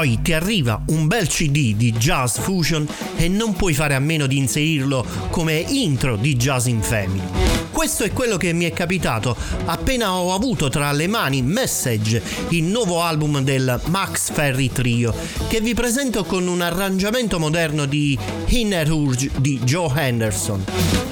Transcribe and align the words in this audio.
Poi 0.00 0.22
ti 0.22 0.32
arriva 0.32 0.82
un 0.86 1.06
bel 1.06 1.28
CD 1.28 1.76
di 1.76 1.92
Jazz 1.92 2.38
Fusion 2.38 2.88
e 3.18 3.28
non 3.28 3.52
puoi 3.52 3.74
fare 3.74 3.94
a 3.94 3.98
meno 3.98 4.26
di 4.26 4.38
inserirlo 4.38 5.04
come 5.28 5.62
intro 5.68 6.16
di 6.16 6.36
Jazz 6.36 6.68
in 6.68 6.80
Family. 6.80 7.69
Questo 7.80 8.04
è 8.04 8.12
quello 8.12 8.36
che 8.36 8.52
mi 8.52 8.66
è 8.66 8.74
capitato 8.74 9.34
appena 9.64 10.12
ho 10.12 10.34
avuto 10.34 10.68
tra 10.68 10.92
le 10.92 11.06
mani 11.06 11.40
Message, 11.40 12.22
il 12.50 12.64
nuovo 12.64 13.00
album 13.00 13.40
del 13.40 13.80
Max 13.86 14.30
Ferry 14.32 14.70
Trio, 14.70 15.14
che 15.48 15.62
vi 15.62 15.72
presento 15.72 16.24
con 16.24 16.46
un 16.46 16.60
arrangiamento 16.60 17.38
moderno 17.38 17.86
di 17.86 18.18
Inner 18.48 18.90
Urge 18.90 19.30
di 19.38 19.58
Joe 19.60 19.90
Henderson. 19.96 20.62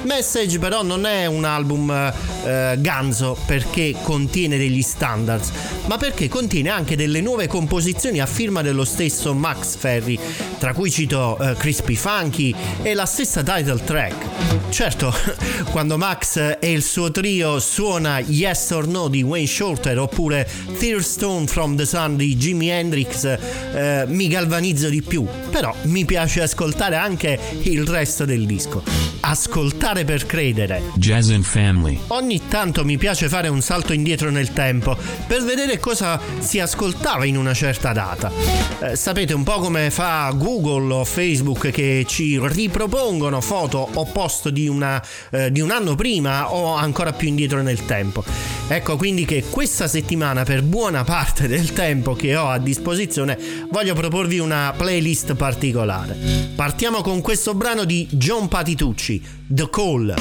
Message 0.03 0.59
però 0.59 0.83
non 0.83 1.05
è 1.05 1.25
un 1.25 1.43
album 1.43 1.91
eh, 1.91 2.75
ganzo 2.77 3.37
perché 3.45 3.95
contiene 4.03 4.57
degli 4.57 4.81
standards, 4.81 5.51
ma 5.87 5.97
perché 5.97 6.29
contiene 6.29 6.69
anche 6.69 6.95
delle 6.95 7.19
nuove 7.19 7.47
composizioni 7.47 8.19
a 8.19 8.25
firma 8.25 8.61
dello 8.61 8.85
stesso 8.85 9.33
Max 9.33 9.75
Ferry, 9.75 10.19
tra 10.59 10.73
cui 10.73 10.91
cito 10.91 11.37
eh, 11.39 11.55
Crispy 11.55 11.95
Funky 11.95 12.53
e 12.83 12.93
la 12.93 13.05
stessa 13.05 13.41
title 13.43 13.83
track. 13.83 14.69
Certo, 14.69 15.13
quando 15.71 15.97
Max 15.97 16.57
e 16.59 16.71
il 16.71 16.83
suo 16.83 17.09
trio 17.11 17.59
suona 17.59 18.19
Yes 18.19 18.71
or 18.71 18.87
No 18.87 19.07
di 19.07 19.21
Wayne 19.21 19.47
Shorter 19.47 19.97
oppure 19.97 20.47
Third 20.77 21.01
Stone 21.01 21.47
from 21.47 21.75
the 21.75 21.85
Sun 21.85 22.17
di 22.17 22.35
Jimi 22.35 22.69
Hendrix 22.69 23.23
eh, 23.25 24.03
mi 24.07 24.27
galvanizzo 24.27 24.89
di 24.89 25.01
più, 25.01 25.25
però 25.49 25.73
mi 25.83 26.05
piace 26.05 26.41
ascoltare 26.41 26.95
anche 26.95 27.39
il 27.63 27.87
resto 27.87 28.25
del 28.25 28.45
disco. 28.45 28.83
Ascoltare 29.21 30.05
per 30.05 30.25
credere. 30.25 30.81
Jazz 30.95 31.29
and 31.29 31.43
Family. 31.43 31.99
Ogni 32.07 32.41
tanto 32.47 32.83
mi 32.83 32.97
piace 32.97 33.29
fare 33.29 33.47
un 33.47 33.61
salto 33.61 33.93
indietro 33.93 34.29
nel 34.29 34.53
tempo 34.53 34.97
per 35.27 35.43
vedere 35.43 35.79
cosa 35.79 36.19
si 36.39 36.59
ascoltava 36.59 37.25
in 37.25 37.37
una 37.37 37.53
certa 37.53 37.93
data. 37.93 38.31
Eh, 38.79 38.95
sapete 38.95 39.33
un 39.33 39.43
po' 39.43 39.59
come 39.59 39.89
fa 39.91 40.31
Google 40.35 40.93
o 40.93 41.05
Facebook 41.05 41.69
che 41.69 42.05
ci 42.07 42.39
ripropongono 42.41 43.41
foto 43.41 43.89
o 43.93 44.05
post 44.05 44.49
di, 44.49 44.67
una, 44.67 45.03
eh, 45.31 45.51
di 45.51 45.61
un 45.61 45.71
anno 45.71 45.95
prima 45.95 46.48
o 46.53 46.73
ancora 46.73 47.13
più 47.13 47.27
indietro 47.27 47.61
nel 47.61 47.85
tempo. 47.85 48.23
Ecco 48.67 48.97
quindi 48.97 49.25
che 49.25 49.45
questa 49.49 49.87
settimana 49.87 50.43
per 50.43 50.63
buona 50.63 51.03
parte 51.03 51.47
del 51.47 51.73
tempo 51.73 52.13
che 52.13 52.35
ho 52.35 52.49
a 52.49 52.59
disposizione 52.59 53.37
voglio 53.71 53.93
proporvi 53.93 54.39
una 54.39 54.73
playlist 54.75 55.35
particolare. 55.35 56.15
Partiamo 56.55 57.01
con 57.01 57.21
questo 57.21 57.53
brano 57.53 57.83
di 57.83 58.07
John 58.11 58.47
Patitucci, 58.47 59.21
The 59.47 59.69
Call. 59.69 60.15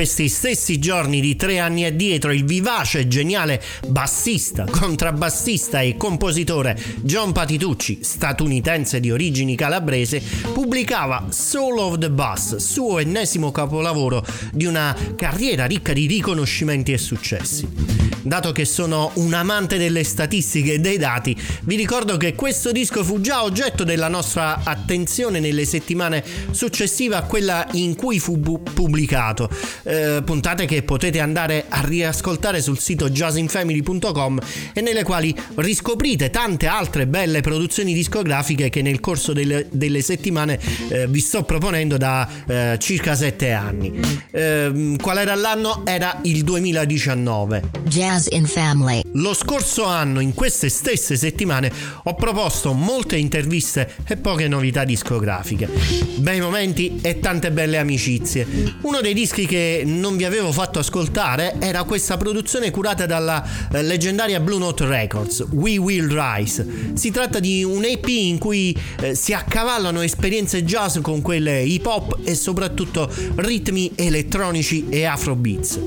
Questi 0.00 0.30
stessi 0.30 0.78
giorni 0.78 1.20
di 1.20 1.36
tre 1.36 1.58
anni 1.58 1.84
addietro 1.84 2.32
il 2.32 2.46
vivace 2.46 3.00
e 3.00 3.06
geniale 3.06 3.62
bassista, 3.88 4.64
contrabbassista 4.64 5.82
e 5.82 5.98
compositore 5.98 6.74
John 7.02 7.32
Patitucci, 7.32 7.98
statunitense 8.00 8.98
di 8.98 9.10
origini 9.10 9.56
calabrese, 9.56 10.22
pubblicava 10.54 11.26
Soul 11.28 11.76
of 11.80 11.98
the 11.98 12.10
Bass, 12.10 12.56
suo 12.56 12.98
ennesimo 12.98 13.52
capolavoro 13.52 14.24
di 14.52 14.64
una 14.64 14.96
carriera 15.16 15.66
ricca 15.66 15.92
di 15.92 16.06
riconoscimenti 16.06 16.92
e 16.92 16.98
successi. 16.98 17.89
Dato 18.30 18.52
che 18.52 18.64
sono 18.64 19.10
un 19.14 19.34
amante 19.34 19.76
delle 19.76 20.04
statistiche 20.04 20.74
e 20.74 20.78
dei 20.78 20.98
dati, 20.98 21.36
vi 21.62 21.74
ricordo 21.74 22.16
che 22.16 22.36
questo 22.36 22.70
disco 22.70 23.02
fu 23.02 23.20
già 23.20 23.42
oggetto 23.42 23.82
della 23.82 24.06
nostra 24.06 24.60
attenzione 24.62 25.40
nelle 25.40 25.64
settimane 25.64 26.22
successive 26.52 27.16
a 27.16 27.22
quella 27.22 27.66
in 27.72 27.96
cui 27.96 28.20
fu 28.20 28.36
bu- 28.36 28.62
pubblicato. 28.62 29.50
Eh, 29.82 30.22
puntate 30.24 30.64
che 30.66 30.84
potete 30.84 31.18
andare 31.18 31.64
a 31.68 31.80
riascoltare 31.80 32.62
sul 32.62 32.78
sito 32.78 33.10
jazzinfamily.com 33.10 34.38
e 34.74 34.80
nelle 34.80 35.02
quali 35.02 35.34
riscoprite 35.56 36.30
tante 36.30 36.68
altre 36.68 37.08
belle 37.08 37.40
produzioni 37.40 37.92
discografiche 37.94 38.70
che 38.70 38.80
nel 38.80 39.00
corso 39.00 39.32
delle, 39.32 39.66
delle 39.72 40.02
settimane 40.02 40.56
eh, 40.88 41.08
vi 41.08 41.18
sto 41.18 41.42
proponendo 41.42 41.96
da 41.96 42.28
eh, 42.46 42.76
circa 42.78 43.16
sette 43.16 43.50
anni. 43.50 43.98
Ehm, 44.30 44.98
qual 44.98 45.18
era 45.18 45.34
l'anno? 45.34 45.82
Era 45.84 46.20
il 46.22 46.44
2019. 46.44 47.62
Jazz 47.86 48.19
Jazz 48.20 48.26
in 48.30 48.46
Family. 48.46 49.00
Lo 49.12 49.32
scorso 49.32 49.84
anno, 49.84 50.20
in 50.20 50.34
queste 50.34 50.68
stesse 50.68 51.16
settimane, 51.16 51.72
ho 52.04 52.14
proposto 52.14 52.72
molte 52.72 53.16
interviste 53.16 53.94
e 54.06 54.16
poche 54.16 54.46
novità 54.46 54.84
discografiche. 54.84 55.68
Bei 56.16 56.40
momenti 56.40 56.98
e 57.00 57.18
tante 57.18 57.50
belle 57.50 57.78
amicizie. 57.78 58.46
Uno 58.82 59.00
dei 59.00 59.14
dischi 59.14 59.46
che 59.46 59.82
non 59.86 60.16
vi 60.16 60.24
avevo 60.24 60.52
fatto 60.52 60.78
ascoltare 60.78 61.54
era 61.58 61.84
questa 61.84 62.16
produzione 62.18 62.70
curata 62.70 63.06
dalla 63.06 63.42
eh, 63.72 63.82
leggendaria 63.82 64.40
Blue 64.40 64.58
Note 64.58 64.86
Records, 64.86 65.46
We 65.52 65.78
Will 65.78 66.08
Rise. 66.12 66.92
Si 66.94 67.10
tratta 67.10 67.40
di 67.40 67.64
un 67.64 67.84
EP 67.84 68.06
in 68.08 68.38
cui 68.38 68.76
eh, 69.00 69.14
si 69.14 69.32
accavallano 69.32 70.02
esperienze 70.02 70.64
jazz 70.64 70.98
con 71.00 71.22
quelle 71.22 71.62
hip 71.62 71.86
hop 71.86 72.18
e 72.24 72.34
soprattutto 72.34 73.10
ritmi 73.36 73.92
elettronici 73.94 74.88
e 74.90 75.04
afrobeats. 75.04 75.78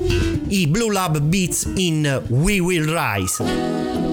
I 0.48 0.66
Blue 0.66 0.92
Lab 0.92 1.20
Beats 1.20 1.70
in 1.76 2.22
We 2.30 2.60
Will 2.60 2.94
Rise. 2.94 4.03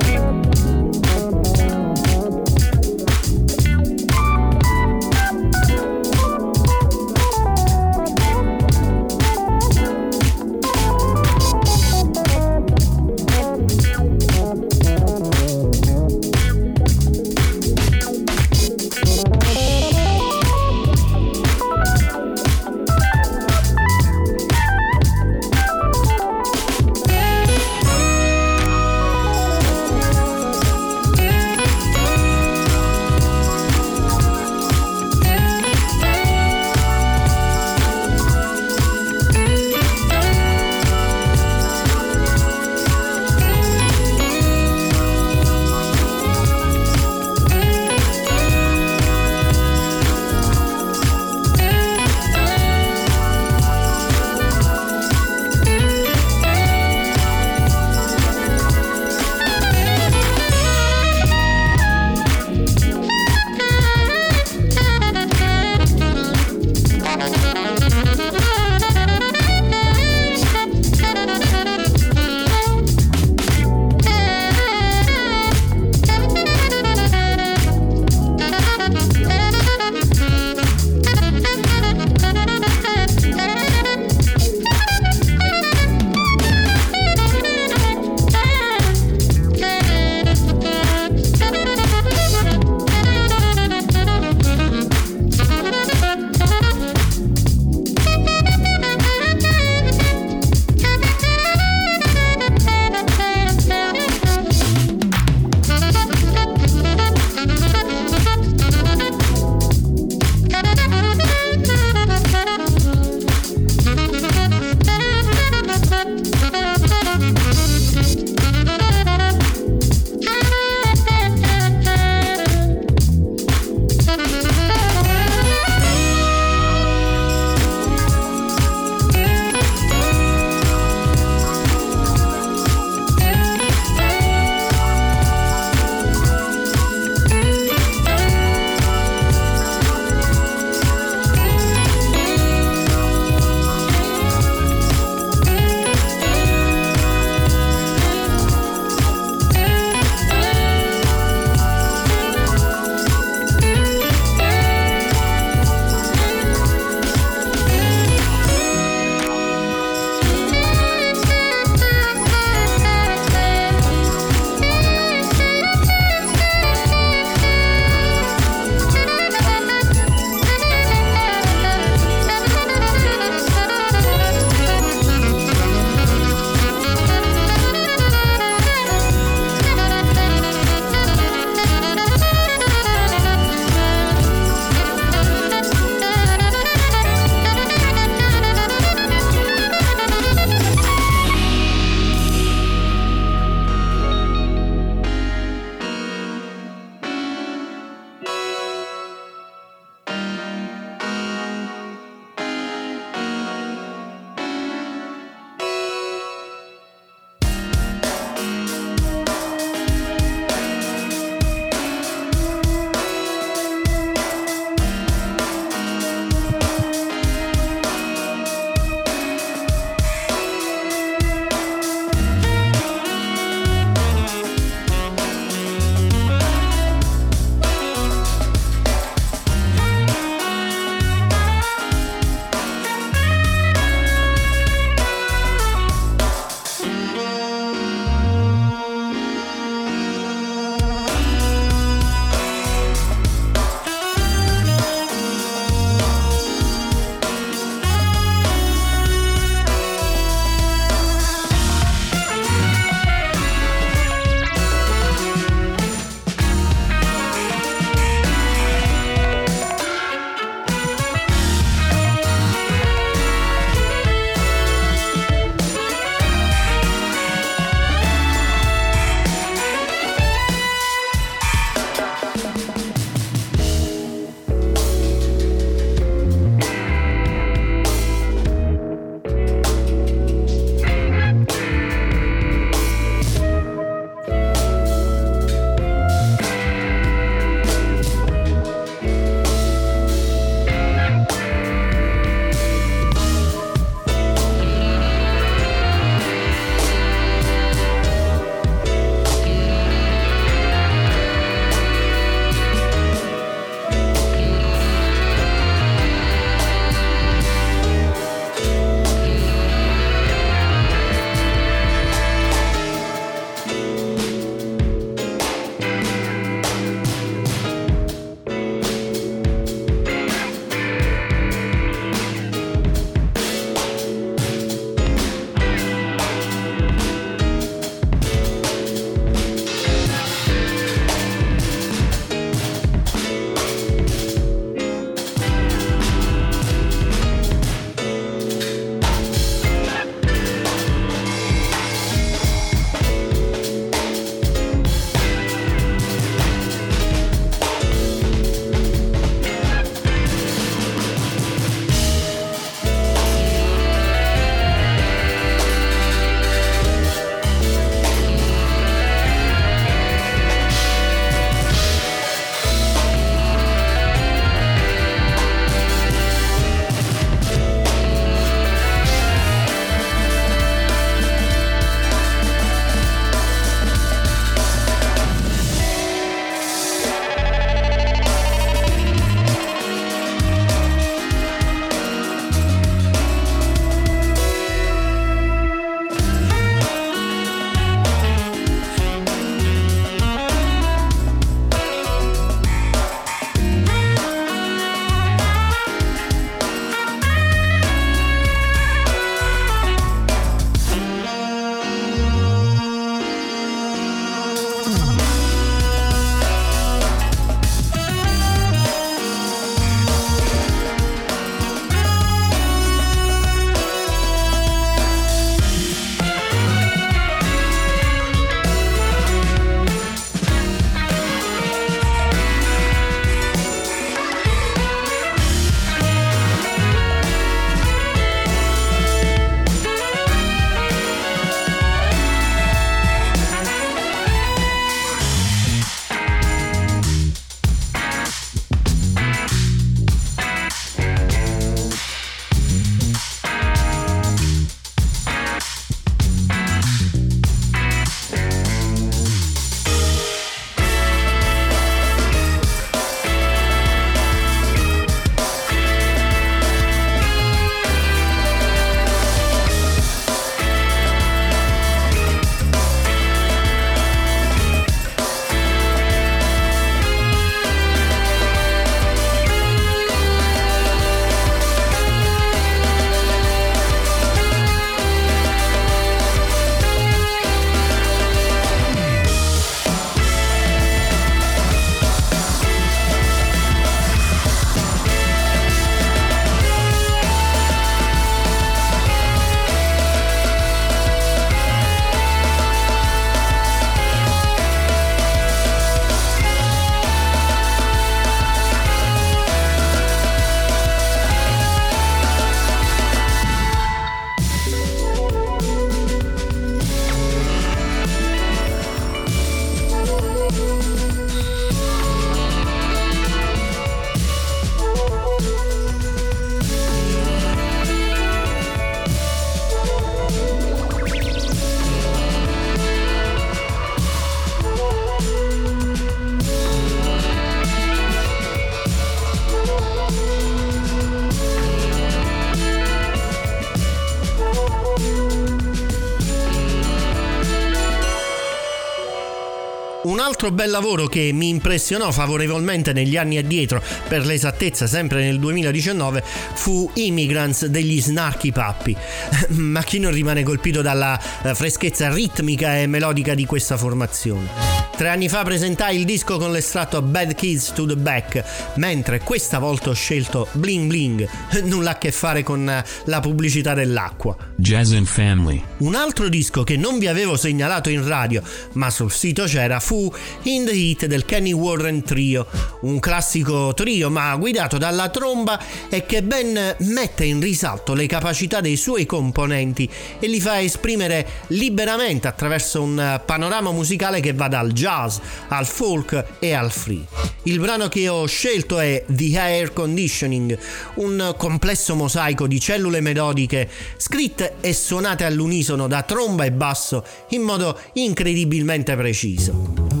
Altro 540.31 540.51
bel 540.51 540.69
lavoro 540.69 541.07
che 541.07 541.31
mi 541.33 541.49
impressionò 541.49 542.09
favorevolmente 542.09 542.93
negli 542.93 543.17
anni 543.17 543.37
addietro, 543.37 543.83
per 544.07 544.25
l'esattezza 544.25 544.87
sempre 544.87 545.23
nel 545.23 545.39
2019, 545.39 546.23
fu 546.53 546.89
Immigrants 546.93 547.65
degli 547.65 548.01
Snarky 548.01 548.53
Puppy. 548.53 548.95
Ma 549.59 549.83
chi 549.83 549.99
non 549.99 550.13
rimane 550.13 550.43
colpito 550.43 550.81
dalla 550.81 551.19
eh, 551.43 551.53
freschezza 551.53 552.11
ritmica 552.13 552.77
e 552.77 552.87
melodica 552.87 553.35
di 553.35 553.45
questa 553.45 553.75
formazione? 553.75 554.70
Tre 555.01 555.09
anni 555.09 555.29
fa 555.29 555.41
presentai 555.41 555.97
il 555.97 556.05
disco 556.05 556.37
con 556.37 556.51
l'estratto 556.51 557.01
Bad 557.01 557.33
Kids 557.33 557.73
to 557.73 557.87
the 557.87 557.95
Back, 557.95 558.43
mentre 558.75 559.17
questa 559.21 559.57
volta 559.57 559.89
ho 559.89 559.93
scelto 559.93 560.47
Bling 560.51 560.87
Bling, 560.87 561.27
nulla 561.65 561.93
a 561.93 561.97
che 561.97 562.11
fare 562.11 562.43
con 562.43 562.69
eh, 562.69 562.85
la 563.05 563.19
pubblicità 563.19 563.73
dell'acqua. 563.73 564.37
Jazz 564.57 564.91
and 564.91 565.07
Family. 565.07 565.59
Un 565.77 565.95
altro 565.95 566.29
disco 566.29 566.63
che 566.63 566.77
non 566.77 566.99
vi 566.99 567.07
avevo 567.07 567.35
segnalato 567.35 567.89
in 567.89 568.07
radio, 568.07 568.43
ma 568.73 568.91
sul 568.91 569.11
sito 569.11 569.45
c'era, 569.45 569.79
fu 569.79 570.13
In 570.43 570.65
the 570.65 570.71
Heat 570.71 571.07
del 571.07 571.25
Kenny 571.25 571.51
Warren 571.51 572.03
Trio, 572.03 572.45
un 572.81 572.99
classico 572.99 573.73
trio 573.73 574.11
ma 574.11 574.35
guidato 574.35 574.77
dalla 574.77 575.09
tromba 575.09 575.59
e 575.89 576.05
che 576.05 576.21
ben 576.21 576.75
mette 576.77 577.25
in 577.25 577.39
risalto 577.39 577.95
le 577.95 578.05
capacità 578.05 578.61
dei 578.61 578.77
suoi 578.77 579.07
componenti 579.07 579.89
e 580.19 580.27
li 580.27 580.39
fa 580.39 580.61
esprimere 580.61 581.27
liberamente 581.47 582.27
attraverso 582.27 582.83
un 582.83 583.19
panorama 583.25 583.71
musicale 583.71 584.19
che 584.19 584.33
va 584.33 584.47
dal 584.47 584.71
jazz 584.71 584.89
al 584.91 585.65
folk 585.65 586.25
e 586.39 586.53
al 586.53 586.71
free. 586.71 587.05
Il 587.43 587.59
brano 587.59 587.87
che 587.87 588.07
ho 588.07 588.25
scelto 588.25 588.79
è 588.79 589.03
The 589.07 589.39
Air 589.39 589.73
Conditioning, 589.73 590.57
un 590.95 591.33
complesso 591.37 591.95
mosaico 591.95 592.45
di 592.47 592.59
cellule 592.59 593.01
melodiche 593.01 593.69
scritte 593.97 594.55
e 594.61 594.73
suonate 594.73 595.23
all'unisono 595.23 595.87
da 595.87 596.03
tromba 596.03 596.43
e 596.43 596.51
basso 596.51 597.03
in 597.29 597.41
modo 597.41 597.79
incredibilmente 597.93 598.95
preciso. 598.95 600.00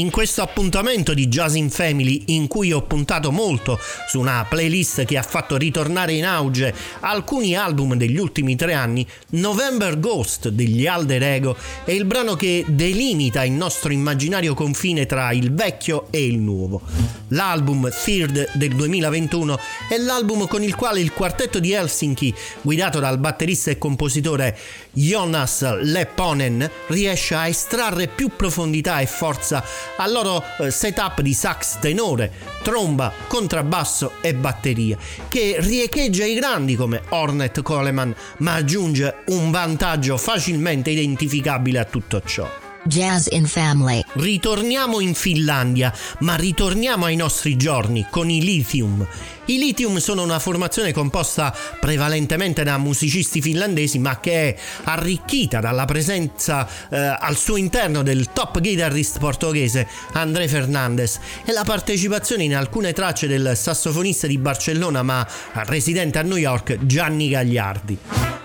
In 0.00 0.10
questo 0.10 0.40
appuntamento 0.40 1.12
di 1.12 1.28
Jazz 1.28 1.54
in 1.54 1.68
Family 1.68 2.22
in 2.28 2.48
cui 2.48 2.72
ho 2.72 2.82
puntato 2.82 3.30
molto 3.30 3.78
su 4.08 4.18
una 4.18 4.46
playlist 4.48 5.04
che 5.04 5.18
ha 5.18 5.22
fatto 5.22 5.58
ritornare 5.58 6.14
in 6.14 6.24
auge 6.24 6.74
alcuni 7.00 7.54
album 7.54 7.94
degli 7.94 8.16
ultimi 8.16 8.56
tre 8.56 8.72
anni, 8.72 9.06
November 9.30 10.00
Ghost 10.00 10.48
degli 10.48 10.86
Alder 10.86 11.22
Ego 11.22 11.56
è 11.84 11.90
il 11.90 12.06
brano 12.06 12.34
che 12.34 12.64
delimita 12.66 13.44
il 13.44 13.52
nostro 13.52 13.92
immaginario 13.92 14.54
confine 14.54 15.04
tra 15.04 15.32
il 15.32 15.52
vecchio 15.52 16.06
e 16.10 16.24
il 16.24 16.38
nuovo. 16.38 16.80
L'album 17.28 17.90
Third 17.90 18.52
del 18.54 18.74
2021 18.74 19.58
è 19.90 19.98
l'album 19.98 20.48
con 20.48 20.62
il 20.62 20.74
quale 20.74 21.00
il 21.00 21.12
quartetto 21.12 21.60
di 21.60 21.72
Helsinki, 21.72 22.34
guidato 22.62 23.00
dal 23.00 23.18
batterista 23.18 23.70
e 23.70 23.76
compositore 23.78 24.58
Jonas 24.92 25.78
Lepponen, 25.82 26.68
riesce 26.88 27.34
a 27.34 27.48
estrarre 27.48 28.08
più 28.08 28.30
profondità 28.36 29.00
e 29.00 29.06
forza 29.06 29.64
al 29.96 30.12
loro 30.12 30.42
eh, 30.58 30.70
setup 30.70 31.20
di 31.20 31.34
sax 31.34 31.78
tenore, 31.78 32.32
tromba, 32.62 33.12
contrabbasso 33.26 34.12
e 34.20 34.34
batteria, 34.34 34.96
che 35.28 35.56
riecheggia 35.58 36.24
i 36.24 36.34
grandi 36.34 36.76
come 36.76 37.02
Ornette 37.10 37.62
Coleman, 37.62 38.14
ma 38.38 38.54
aggiunge 38.54 39.22
un 39.26 39.50
vantaggio 39.50 40.16
facilmente 40.16 40.90
identificabile 40.90 41.78
a 41.78 41.84
tutto 41.84 42.20
ciò. 42.24 42.69
Jazz 42.84 43.26
in 43.30 43.46
Family. 43.46 44.02
Ritorniamo 44.14 45.00
in 45.00 45.14
Finlandia, 45.14 45.92
ma 46.20 46.34
ritorniamo 46.34 47.04
ai 47.04 47.16
nostri 47.16 47.56
giorni 47.56 48.06
con 48.10 48.30
i 48.30 48.42
Lithium. 48.42 49.06
I 49.46 49.58
Lithium 49.58 49.98
sono 49.98 50.22
una 50.22 50.38
formazione 50.38 50.92
composta 50.92 51.54
prevalentemente 51.78 52.62
da 52.62 52.78
musicisti 52.78 53.40
finlandesi, 53.40 53.98
ma 53.98 54.18
che 54.20 54.32
è 54.32 54.56
arricchita 54.84 55.60
dalla 55.60 55.84
presenza 55.84 56.66
eh, 56.88 56.96
al 56.96 57.36
suo 57.36 57.56
interno 57.56 58.02
del 58.02 58.32
top 58.32 58.60
guitarist 58.60 59.18
portoghese 59.18 59.86
André 60.12 60.48
Fernandes 60.48 61.18
e 61.44 61.52
la 61.52 61.64
partecipazione 61.64 62.44
in 62.44 62.54
alcune 62.54 62.92
tracce 62.92 63.26
del 63.26 63.52
sassofonista 63.56 64.26
di 64.26 64.38
Barcellona, 64.38 65.02
ma 65.02 65.26
residente 65.66 66.18
a 66.18 66.22
New 66.22 66.36
York, 66.36 66.78
Gianni 66.86 67.28
Gagliardi. 67.28 67.98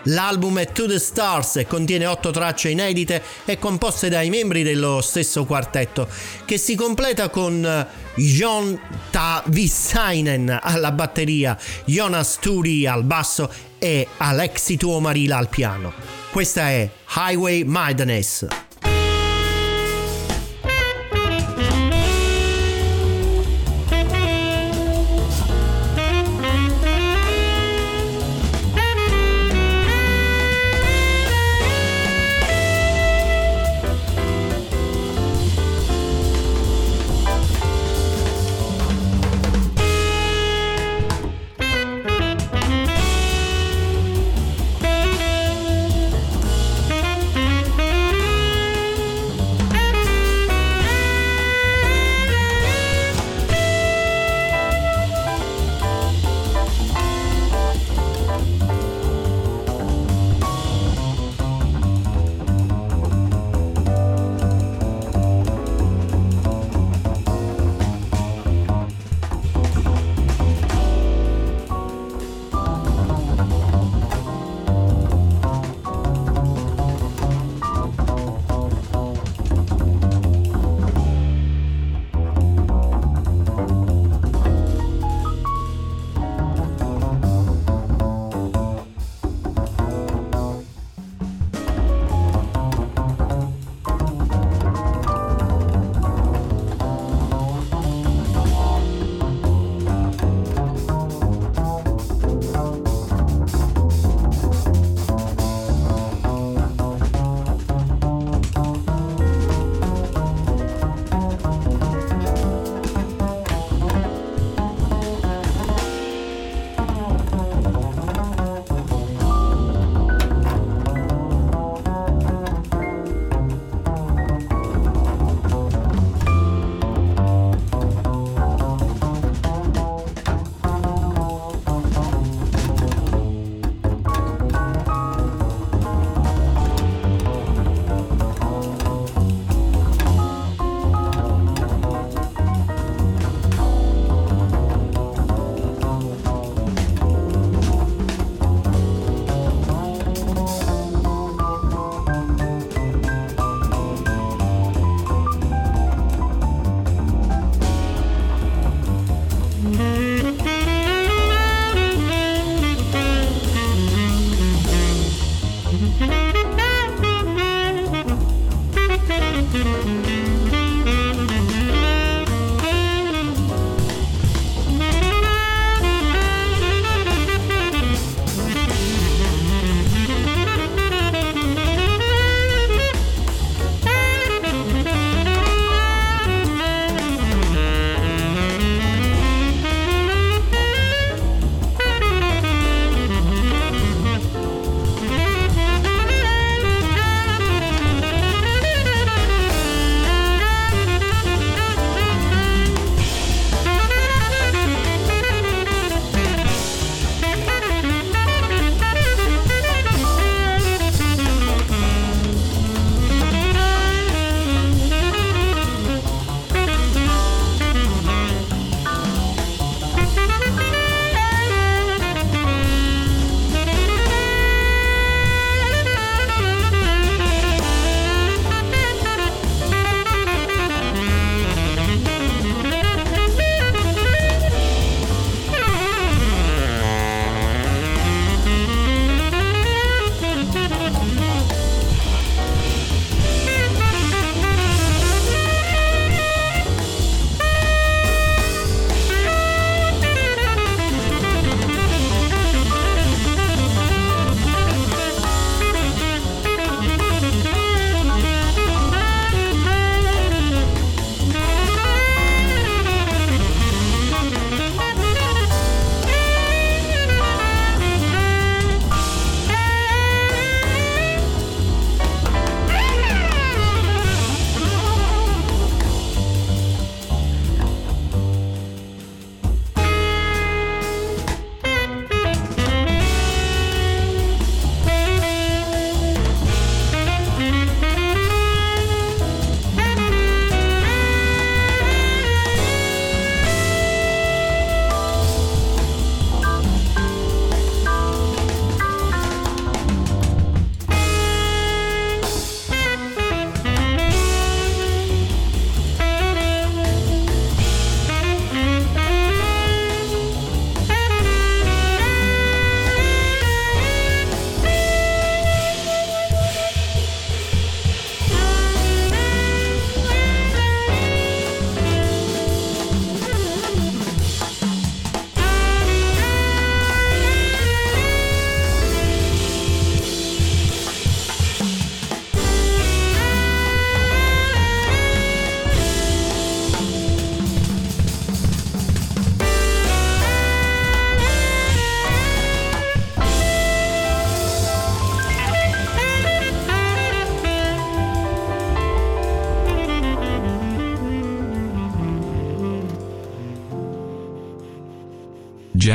L'album 0.10 0.60
è 0.60 0.72
To 0.72 0.86
the 0.86 1.00
Stars 1.00 1.56
e 1.56 1.66
contiene 1.66 2.06
otto 2.06 2.30
tracce 2.30 2.70
inedite 2.70 3.24
e 3.44 3.58
composte 3.58 4.08
dai 4.26 4.30
membri 4.30 4.64
dello 4.64 5.02
stesso 5.02 5.46
quartetto, 5.46 6.08
che 6.46 6.58
si 6.58 6.76
completa 6.76 7.30
con 7.30 7.64
eh, 7.64 7.88
Jon 8.16 8.80
Tavissainen 9.12 10.60
alla 10.62 10.92
batteria, 10.92 11.58
Jonas 11.86 12.38
Turi 12.40 12.88
al 12.88 13.04
basso 13.04 13.52
e 13.78 14.08
Alexi 14.18 14.78
Tuomarila 14.78 15.38
al 15.38 15.50
piano. 15.50 15.94
Questa 16.32 16.70
è 16.70 16.90
Highway 17.16 17.64
Madness. 17.64 18.48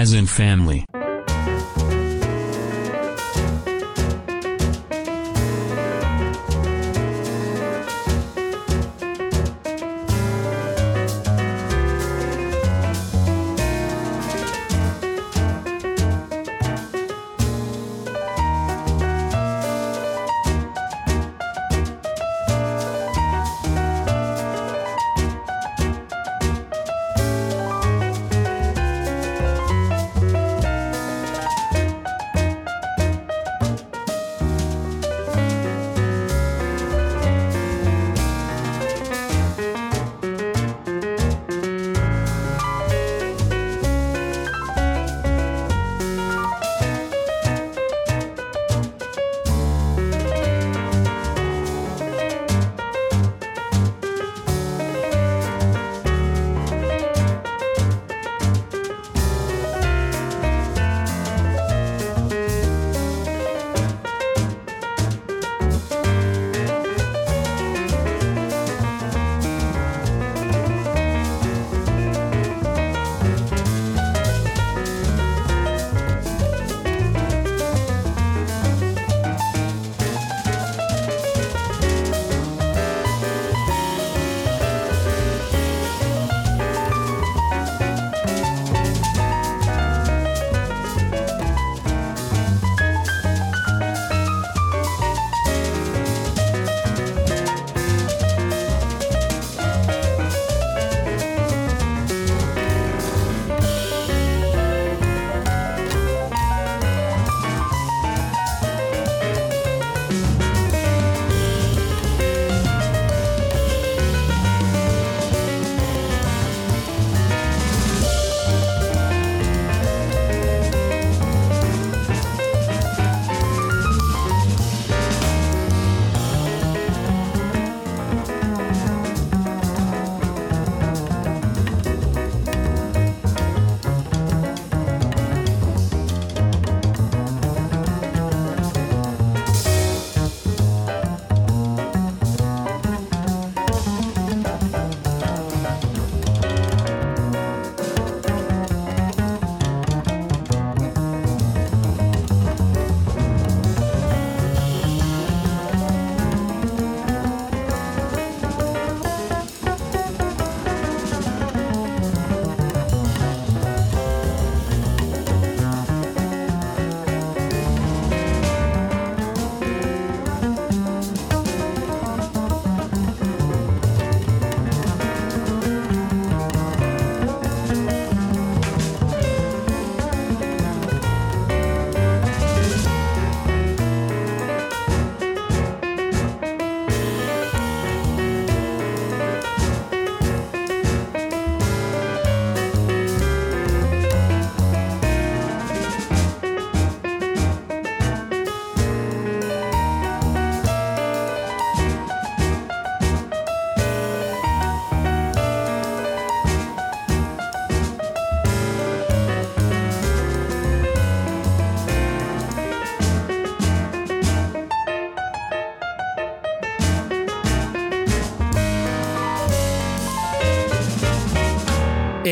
Jazz 0.01 0.15
and 0.15 0.31
Family. 0.31 0.90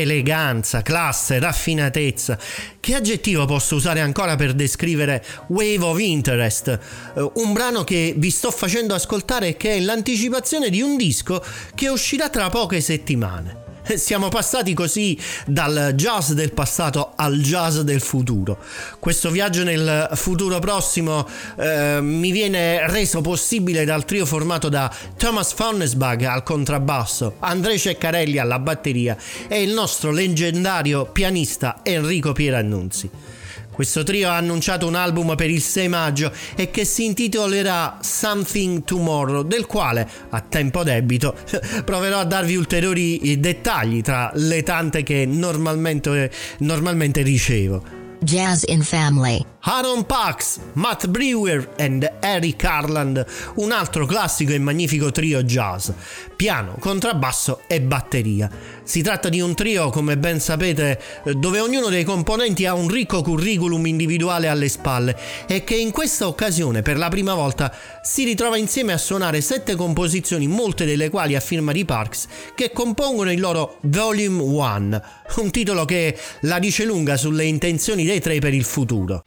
Eleganza, 0.01 0.81
classe, 0.81 1.39
raffinatezza. 1.39 2.37
Che 2.79 2.95
aggettivo 2.95 3.45
posso 3.45 3.75
usare 3.75 3.99
ancora 3.99 4.35
per 4.35 4.53
descrivere 4.53 5.23
Wave 5.47 5.83
of 5.83 5.99
Interest? 5.99 6.67
Eh, 6.67 7.31
un 7.35 7.53
brano 7.53 7.83
che 7.83 8.13
vi 8.17 8.29
sto 8.29 8.51
facendo 8.51 8.93
ascoltare 8.93 9.49
e 9.49 9.57
che 9.57 9.75
è 9.75 9.79
l'anticipazione 9.79 10.69
di 10.69 10.81
un 10.81 10.97
disco 10.97 11.43
che 11.75 11.89
uscirà 11.89 12.29
tra 12.29 12.49
poche 12.49 12.81
settimane. 12.81 13.58
Siamo 13.97 14.29
passati 14.29 14.73
così 14.73 15.17
dal 15.45 15.93
jazz 15.95 16.31
del 16.31 16.53
passato 16.53 17.13
al 17.15 17.39
jazz 17.39 17.79
del 17.79 18.01
futuro. 18.01 18.57
Questo 18.99 19.31
viaggio 19.31 19.63
nel 19.63 20.09
futuro 20.13 20.59
prossimo 20.59 21.27
eh, 21.57 21.99
mi 22.01 22.31
viene 22.31 22.87
reso 22.91 23.21
possibile 23.21 23.85
dal 23.85 24.05
trio 24.05 24.25
formato 24.25 24.69
da 24.69 24.93
Thomas 25.17 25.53
Fonnesbach 25.53 26.23
al 26.23 26.43
contrabbasso, 26.43 27.35
Andrei 27.39 27.79
Ceccarelli 27.79 28.37
alla 28.37 28.59
batteria 28.59 29.17
e 29.47 29.61
il 29.61 29.73
nostro 29.73 30.11
leggendario 30.11 31.05
pianista 31.05 31.79
Enrico 31.83 32.33
Pierannunzi. 32.33 33.37
Questo 33.79 34.03
trio 34.03 34.27
ha 34.27 34.35
annunciato 34.35 34.85
un 34.87 34.95
album 34.95 35.37
per 35.37 35.49
il 35.49 35.61
6 35.61 35.87
maggio 35.87 36.33
e 36.57 36.69
che 36.69 36.83
si 36.83 37.05
intitolerà 37.05 37.99
Something 38.01 38.83
Tomorrow, 38.83 39.43
del 39.43 39.67
quale, 39.67 40.05
a 40.31 40.41
tempo 40.41 40.83
debito, 40.83 41.33
proverò 41.85 42.19
a 42.19 42.25
darvi 42.25 42.57
ulteriori 42.57 43.39
dettagli 43.39 44.01
tra 44.01 44.31
le 44.33 44.63
tante 44.63 45.01
che 45.01 45.25
normalmente, 45.25 46.29
normalmente 46.57 47.21
ricevo. 47.21 47.99
Jazz 48.21 48.63
in 48.65 48.81
Family. 48.81 49.41
Aaron 49.61 50.05
Pax, 50.05 50.59
Matt 50.73 51.07
Brewer 51.07 51.71
e 51.77 52.13
Eric 52.19 52.63
Harland, 52.65 53.25
un 53.55 53.71
altro 53.71 54.05
classico 54.05 54.51
e 54.51 54.59
magnifico 54.59 55.11
trio 55.11 55.41
jazz, 55.43 55.89
piano, 56.35 56.75
contrabbasso 56.79 57.61
e 57.65 57.81
batteria. 57.81 58.49
Si 58.89 59.03
tratta 59.03 59.29
di 59.29 59.39
un 59.39 59.53
trio, 59.53 59.91
come 59.91 60.17
ben 60.17 60.39
sapete, 60.39 60.99
dove 61.35 61.59
ognuno 61.59 61.89
dei 61.89 62.03
componenti 62.03 62.65
ha 62.65 62.73
un 62.73 62.87
ricco 62.87 63.21
curriculum 63.21 63.85
individuale 63.85 64.47
alle 64.47 64.67
spalle 64.67 65.15
e 65.47 65.63
che 65.63 65.75
in 65.75 65.91
questa 65.91 66.25
occasione 66.25 66.81
per 66.81 66.97
la 66.97 67.07
prima 67.07 67.35
volta 67.35 67.71
si 68.01 68.23
ritrova 68.23 68.57
insieme 68.57 68.91
a 68.91 68.97
suonare 68.97 69.41
sette 69.41 69.75
composizioni, 69.75 70.47
molte 70.47 70.85
delle 70.85 71.11
quali 71.11 71.35
a 71.35 71.39
firma 71.39 71.71
di 71.71 71.85
Parks, 71.85 72.27
che 72.55 72.71
compongono 72.71 73.31
il 73.31 73.39
loro 73.39 73.77
Volume 73.81 74.41
1, 74.41 75.01
un 75.35 75.51
titolo 75.51 75.85
che 75.85 76.17
la 76.41 76.57
dice 76.57 76.83
lunga 76.83 77.15
sulle 77.15 77.45
intenzioni 77.45 78.05
dei 78.05 78.19
tre 78.19 78.39
per 78.39 78.55
il 78.55 78.63
futuro. 78.63 79.21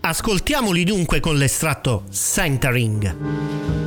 Ascoltiamoli 0.00 0.84
dunque 0.84 1.20
con 1.20 1.36
l'estratto 1.36 2.04
Centering. 2.10 3.77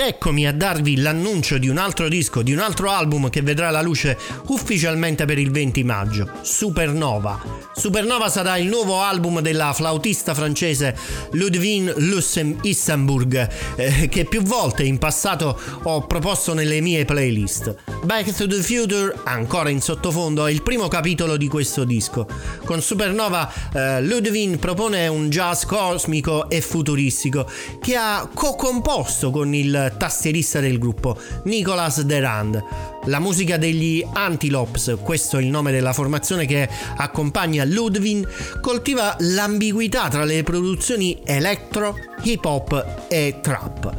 Ed 0.00 0.06
eccomi 0.06 0.46
a 0.46 0.52
darvi 0.54 0.96
l'annuncio 0.96 1.58
di 1.58 1.68
un 1.68 1.76
altro 1.76 2.08
disco, 2.08 2.40
di 2.40 2.54
un 2.54 2.58
altro 2.58 2.88
album 2.88 3.28
che 3.28 3.42
vedrà 3.42 3.68
la 3.68 3.82
luce 3.82 4.16
ufficialmente 4.46 5.26
per 5.26 5.38
il 5.38 5.50
20 5.50 5.84
maggio, 5.84 6.30
Supernova. 6.40 7.68
Supernova 7.74 8.30
sarà 8.30 8.56
il 8.56 8.66
nuovo 8.66 9.02
album 9.02 9.40
della 9.40 9.74
flautista 9.74 10.32
francese 10.32 10.96
Ludwig 11.32 11.96
Luxemburg, 11.98 13.48
eh, 13.76 14.08
che 14.08 14.24
più 14.24 14.40
volte 14.42 14.84
in 14.84 14.96
passato 14.96 15.60
ho 15.82 16.06
proposto 16.06 16.54
nelle 16.54 16.80
mie 16.80 17.04
playlist. 17.04 17.74
Back 18.02 18.34
to 18.34 18.46
the 18.46 18.62
Future, 18.62 19.14
ancora 19.24 19.68
in 19.68 19.82
sottofondo, 19.82 20.46
è 20.46 20.50
il 20.50 20.62
primo 20.62 20.88
capitolo 20.88 21.36
di 21.36 21.46
questo 21.46 21.84
disco. 21.84 22.26
Con 22.64 22.80
Supernova 22.80 23.52
eh, 23.74 24.02
Ludwig 24.02 24.58
propone 24.58 25.08
un 25.08 25.28
jazz 25.28 25.64
cosmico 25.64 26.48
e 26.48 26.62
futuristico 26.62 27.46
che 27.82 27.96
ha 27.96 28.26
co-composto 28.32 29.30
con 29.30 29.54
il 29.54 29.88
tastierista 29.96 30.60
del 30.60 30.78
gruppo, 30.78 31.18
Nicolas 31.44 32.00
Derand. 32.02 32.62
La 33.06 33.18
musica 33.18 33.56
degli 33.56 34.04
Antilopes, 34.12 34.96
questo 35.02 35.38
è 35.38 35.40
il 35.40 35.48
nome 35.48 35.72
della 35.72 35.92
formazione 35.92 36.46
che 36.46 36.68
accompagna 36.96 37.64
Ludwig, 37.64 38.60
coltiva 38.60 39.16
l'ambiguità 39.20 40.08
tra 40.08 40.24
le 40.24 40.42
produzioni 40.42 41.20
electro, 41.24 41.96
hip 42.22 42.44
hop 42.44 43.06
e 43.08 43.38
trap. 43.40 43.94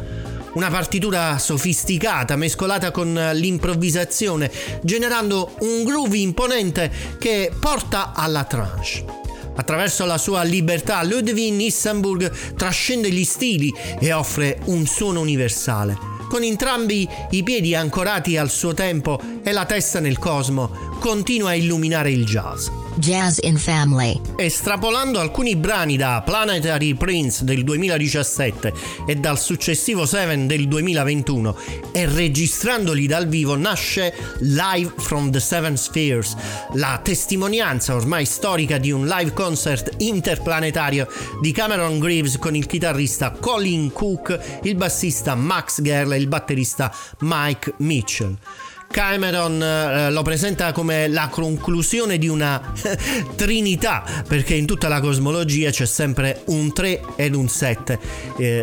Una 0.54 0.70
partitura 0.70 1.38
sofisticata 1.38 2.36
mescolata 2.36 2.92
con 2.92 3.14
l'improvvisazione, 3.34 4.52
generando 4.82 5.56
un 5.60 5.84
groove 5.86 6.18
imponente 6.18 6.92
che 7.18 7.52
porta 7.58 8.12
alla 8.14 8.44
trance. 8.44 9.21
Attraverso 9.62 10.05
la 10.05 10.18
sua 10.18 10.41
libertà, 10.41 11.03
Ludwig 11.03 11.53
Nissenburg 11.53 12.55
trascende 12.55 13.12
gli 13.12 13.24
stili 13.24 13.72
e 13.99 14.12
offre 14.12 14.57
un 14.66 14.88
suono 14.88 15.20
universale. 15.20 15.95
Con 16.28 16.41
entrambi 16.41 17.07
i 17.30 17.43
piedi 17.43 17.76
ancorati 17.76 18.38
al 18.38 18.49
suo 18.49 18.74
tempo 18.74 19.22
e 19.43 19.51
la 19.51 19.66
testa 19.66 19.99
nel 19.99 20.18
cosmo, 20.18 20.97
continua 20.99 21.49
a 21.49 21.53
illuminare 21.55 22.09
il 22.09 22.26
jazz. 22.26 22.81
Jazz 22.96 23.38
in 23.42 23.58
Family. 23.58 24.20
Estrapolando 24.36 25.20
alcuni 25.20 25.56
brani 25.56 25.98
da 25.98 26.22
Planetary 26.26 26.94
Prince 26.94 27.44
del 27.44 27.64
2017 27.64 28.74
e 29.08 29.16
dal 29.16 29.39
successivo 29.39 30.06
Seven 30.06 30.48
del 30.48 30.68
2021 30.68 31.58
e 31.92 32.06
registrandoli 32.06 33.08
dal 33.08 33.28
vivo 33.28 33.56
nasce 33.56 34.14
Live 34.39 34.94
from 34.98 35.32
the 35.32 35.39
Seven 35.39 35.78
Spheres, 35.78 36.36
la 36.74 37.00
testimonianza 37.02 37.96
ormai 37.96 38.26
storica 38.26 38.78
di 38.78 38.92
un 38.92 39.08
live 39.08 39.34
concert 39.34 39.94
interplanetario 39.98 41.08
di 41.42 41.52
Cameron 41.52 42.00
Greaves 42.00 42.38
con 42.38 42.56
il 42.56 42.66
chitarrista 42.66 43.32
Colin 43.32 43.92
Cook, 43.92 44.60
il 44.64 44.76
bassista 44.76 45.36
Max 45.36 45.82
Gerl 45.82 46.14
e 46.14 46.18
il 46.18 46.28
batterista 46.28 46.94
Mike 47.20 47.74
Mitchell. 47.78 48.38
Cameron 48.92 49.64
eh, 49.64 50.12
lo 50.12 50.22
presenta 50.22 50.72
come 50.74 51.08
la 51.08 51.30
conclusione 51.30 52.18
di 52.18 52.28
una 52.28 52.62
trinità, 53.36 54.04
perché 54.28 54.54
in 54.54 54.66
tutta 54.66 54.88
la 54.88 55.00
cosmologia 55.00 55.72
c'è 55.72 55.86
sempre 55.86 56.42
un 56.48 56.72
3 56.72 57.02
ed 57.16 57.34
un 57.34 57.48
7, 57.48 58.00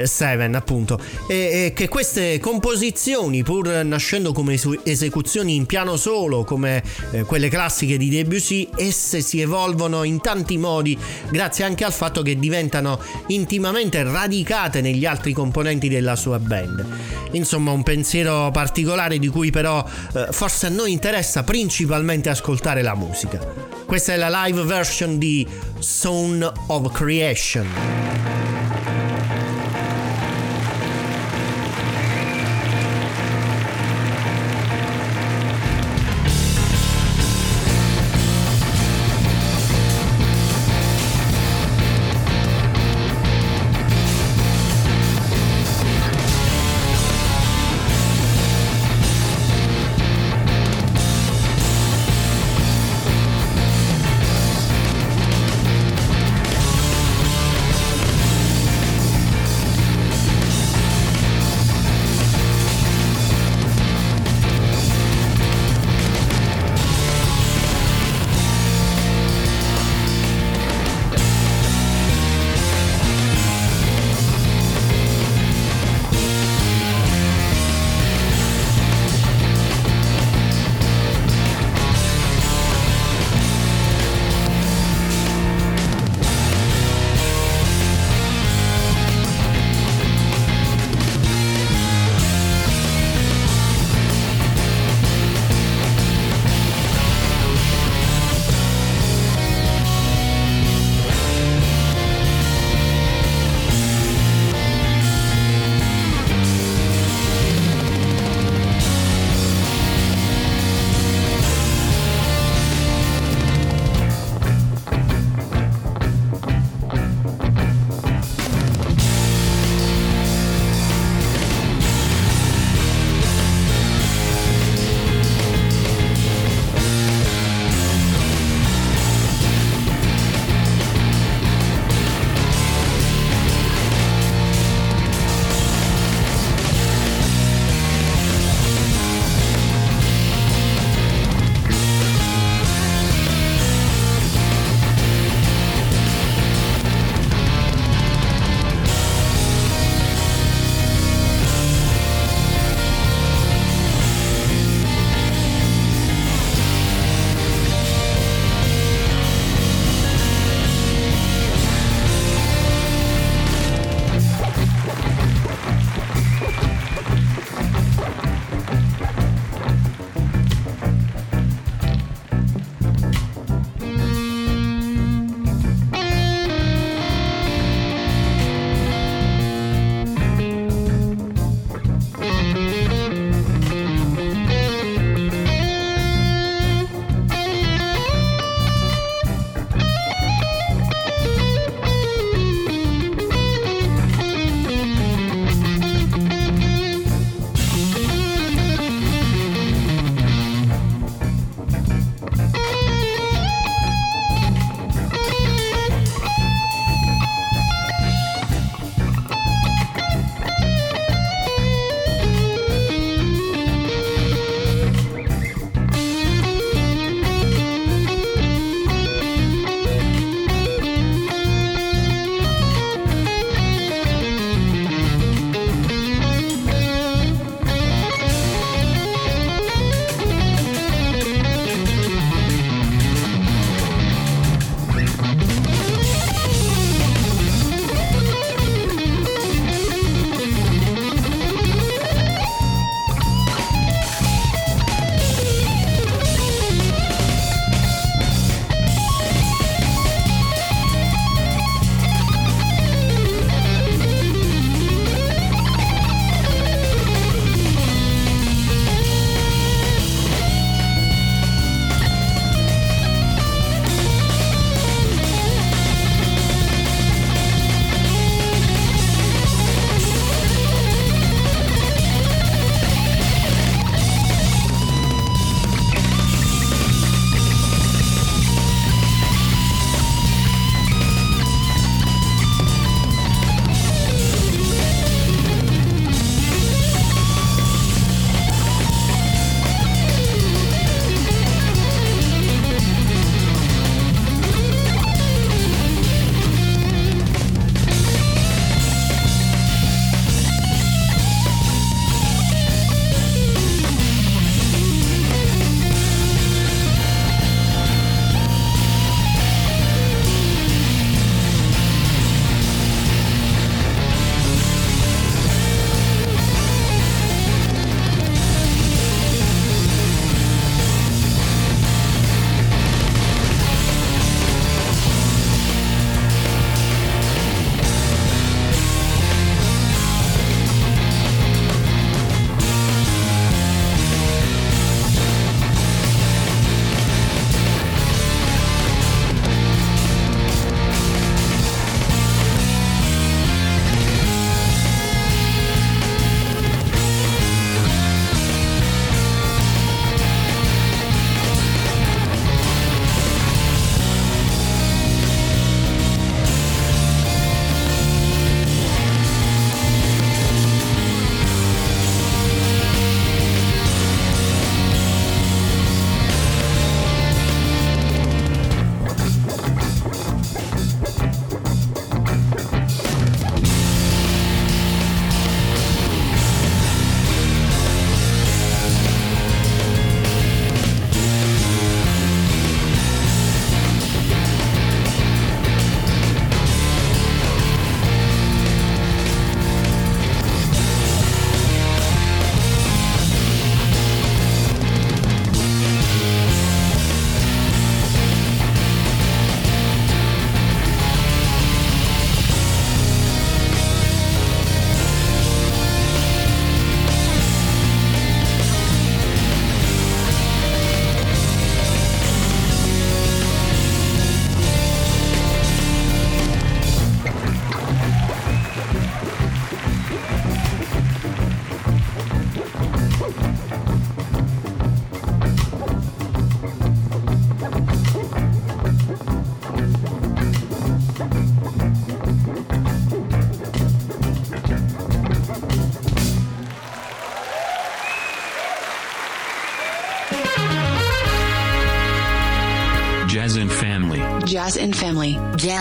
7 0.05 0.45
eh, 0.45 0.51
appunto, 0.55 1.01
e, 1.27 1.35
e, 1.35 1.73
che 1.75 1.89
queste 1.89 2.39
composizioni, 2.39 3.43
pur 3.43 3.69
nascendo 3.85 4.33
come 4.33 4.59
esecuzioni 4.85 5.57
in 5.57 5.67
piano 5.67 5.97
solo, 5.97 6.45
come 6.45 6.83
eh, 7.11 7.23
quelle 7.23 7.49
classiche 7.49 7.97
di 7.97 8.09
Debussy, 8.11 8.69
esse 8.77 9.21
si 9.23 9.41
evolvono 9.41 10.05
in 10.05 10.21
tanti 10.21 10.59
modi, 10.59 10.97
grazie 11.31 11.65
anche 11.65 11.85
al 11.85 11.93
fatto 11.93 12.23
che 12.23 12.39
diventano 12.39 13.01
intimamente 13.29 14.03
radicate 14.03 14.83
negli 14.83 15.07
altri 15.07 15.33
componenti 15.33 15.89
della 15.89 16.15
sua 16.15 16.39
band. 16.39 16.85
Insomma, 17.33 17.73
un 17.73 17.83
pensiero 17.83 18.51
particolare 18.51 19.19
di 19.19 19.29
cui 19.29 19.51
però 19.51 19.85
eh, 20.15 20.18
forse 20.31 20.67
a 20.67 20.71
noi 20.71 20.93
interessa 20.93 21.43
principalmente 21.43 22.29
ascoltare 22.29 22.83
la 22.83 22.95
musica. 22.95 23.39
Questa 23.87 24.13
è 24.13 24.17
la 24.17 24.45
live 24.45 24.63
version 24.65 25.19
di 25.19 25.47
Zone 25.79 26.51
of 26.67 26.93
Creation. 26.93 28.28